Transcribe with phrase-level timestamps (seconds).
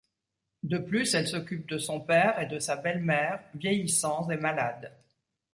[0.63, 4.91] De plus, elle s'occupe de son père et de sa belle-mère viellissants et malades.